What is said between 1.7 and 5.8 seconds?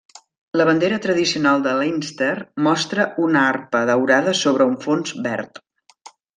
Leinster mostra una arpa daurada sobre un fons verd.